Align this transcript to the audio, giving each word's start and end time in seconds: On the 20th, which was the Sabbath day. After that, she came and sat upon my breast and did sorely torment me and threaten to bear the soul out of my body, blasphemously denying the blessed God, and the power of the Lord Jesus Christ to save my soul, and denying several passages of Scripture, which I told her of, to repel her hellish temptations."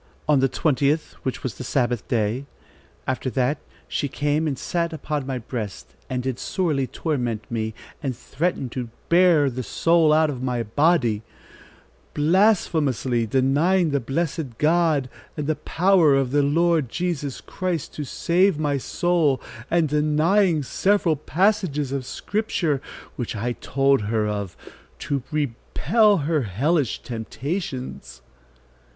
On 0.27 0.39
the 0.39 0.49
20th, 0.49 1.13
which 1.21 1.43
was 1.43 1.53
the 1.59 1.63
Sabbath 1.63 2.07
day. 2.07 2.47
After 3.05 3.29
that, 3.29 3.59
she 3.87 4.07
came 4.07 4.47
and 4.47 4.57
sat 4.57 4.93
upon 4.93 5.27
my 5.27 5.37
breast 5.37 5.93
and 6.09 6.23
did 6.23 6.39
sorely 6.39 6.87
torment 6.87 7.45
me 7.51 7.75
and 8.01 8.17
threaten 8.17 8.67
to 8.69 8.89
bear 9.09 9.47
the 9.47 9.61
soul 9.61 10.11
out 10.11 10.31
of 10.31 10.41
my 10.41 10.63
body, 10.63 11.21
blasphemously 12.15 13.27
denying 13.27 13.91
the 13.91 13.99
blessed 13.99 14.57
God, 14.57 15.07
and 15.37 15.45
the 15.45 15.53
power 15.55 16.15
of 16.15 16.31
the 16.31 16.41
Lord 16.41 16.89
Jesus 16.89 17.39
Christ 17.39 17.93
to 17.93 18.03
save 18.03 18.57
my 18.57 18.79
soul, 18.79 19.39
and 19.69 19.87
denying 19.87 20.63
several 20.63 21.15
passages 21.15 21.91
of 21.91 22.07
Scripture, 22.07 22.81
which 23.17 23.35
I 23.35 23.51
told 23.51 24.01
her 24.05 24.25
of, 24.27 24.57
to 24.97 25.21
repel 25.31 26.17
her 26.25 26.41
hellish 26.41 27.03
temptations." 27.03 28.23